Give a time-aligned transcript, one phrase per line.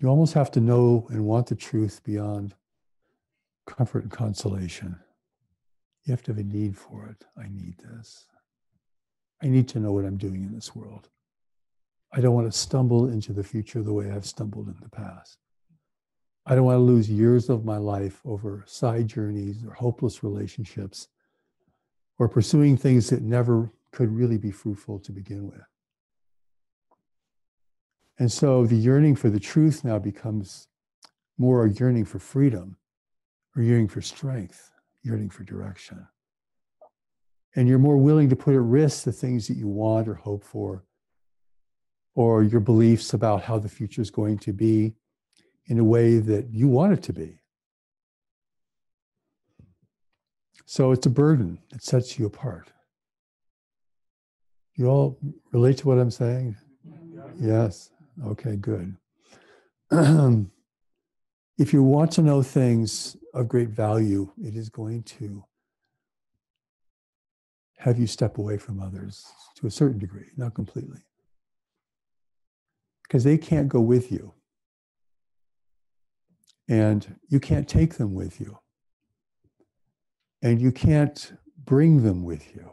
[0.00, 2.54] You almost have to know and want the truth beyond
[3.66, 4.98] comfort and consolation.
[6.04, 7.26] You have to have a need for it.
[7.36, 8.26] I need this.
[9.42, 11.10] I need to know what I'm doing in this world.
[12.12, 15.38] I don't want to stumble into the future the way I've stumbled in the past.
[16.46, 21.08] I don't want to lose years of my life over side journeys or hopeless relationships
[22.18, 25.60] or pursuing things that never could really be fruitful to begin with.
[28.20, 30.68] And so the yearning for the truth now becomes
[31.38, 32.76] more a yearning for freedom
[33.56, 34.70] or yearning for strength,
[35.02, 36.06] yearning for direction.
[37.56, 40.44] And you're more willing to put at risk the things that you want or hope
[40.44, 40.84] for,
[42.14, 44.92] or your beliefs about how the future is going to be
[45.66, 47.40] in a way that you want it to be.
[50.66, 52.70] So it's a burden that sets you apart.
[54.74, 55.18] You all
[55.52, 56.56] relate to what I'm saying?
[57.40, 57.90] Yes.
[58.26, 58.96] Okay, good.
[61.58, 65.44] if you want to know things of great value, it is going to
[67.78, 71.00] have you step away from others to a certain degree, not completely.
[73.02, 74.34] Because they can't go with you.
[76.68, 78.58] And you can't take them with you.
[80.42, 81.32] And you can't
[81.64, 82.70] bring them with you.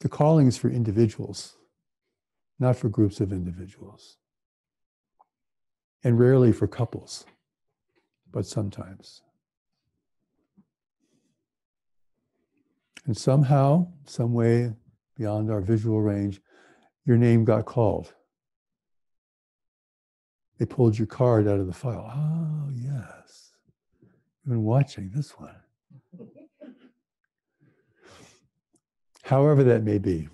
[0.00, 1.57] The calling is for individuals,
[2.58, 4.16] not for groups of individuals.
[6.04, 7.26] And rarely for couples,
[8.30, 9.22] but sometimes.
[13.06, 14.72] And somehow, some way
[15.16, 16.40] beyond our visual range,
[17.04, 18.12] your name got called.
[20.58, 22.12] They pulled your card out of the file.
[22.14, 23.52] Oh, yes.
[24.00, 25.54] You've been watching this one.
[29.28, 30.28] however that may be.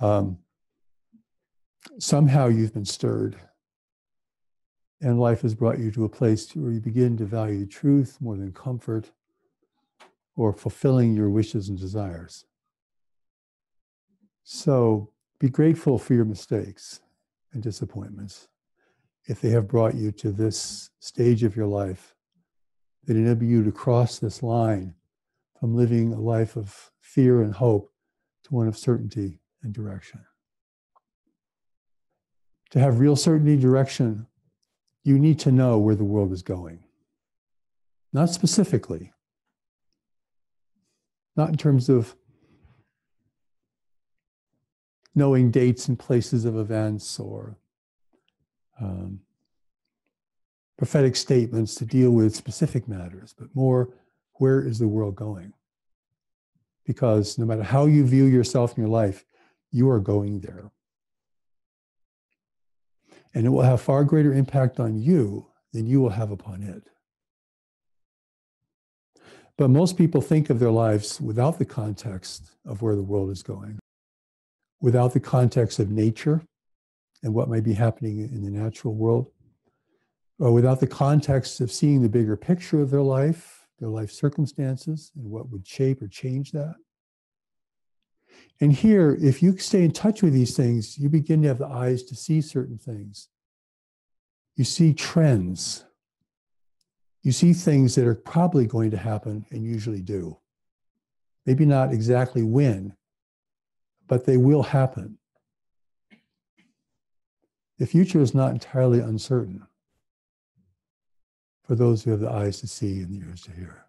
[0.00, 0.38] Um,
[1.98, 3.36] somehow you've been stirred,
[5.00, 8.36] and life has brought you to a place where you begin to value truth more
[8.36, 9.10] than comfort
[10.36, 12.44] or fulfilling your wishes and desires.
[14.42, 17.00] So be grateful for your mistakes
[17.52, 18.48] and disappointments
[19.26, 22.14] if they have brought you to this stage of your life
[23.04, 24.94] that enable you to cross this line
[25.58, 27.92] from living a life of fear and hope
[28.42, 30.20] to one of certainty and direction.
[32.74, 34.26] To have real certainty direction,
[35.04, 36.82] you need to know where the world is going.
[38.12, 39.12] Not specifically,
[41.36, 42.16] not in terms of
[45.14, 47.56] knowing dates and places of events or
[48.80, 49.20] um,
[50.76, 53.90] prophetic statements to deal with specific matters, but more
[54.38, 55.52] where is the world going?
[56.84, 59.24] Because no matter how you view yourself in your life,
[59.70, 60.72] you are going there.
[63.34, 66.84] And it will have far greater impact on you than you will have upon it.
[69.56, 73.42] But most people think of their lives without the context of where the world is
[73.42, 73.78] going,
[74.80, 76.42] without the context of nature
[77.22, 79.30] and what might be happening in the natural world,
[80.38, 85.12] or without the context of seeing the bigger picture of their life, their life circumstances,
[85.16, 86.74] and what would shape or change that.
[88.60, 91.66] And here, if you stay in touch with these things, you begin to have the
[91.66, 93.28] eyes to see certain things.
[94.56, 95.84] You see trends.
[97.22, 100.38] You see things that are probably going to happen and usually do.
[101.46, 102.94] Maybe not exactly when,
[104.06, 105.18] but they will happen.
[107.78, 109.66] The future is not entirely uncertain
[111.64, 113.86] for those who have the eyes to see and the ears to hear.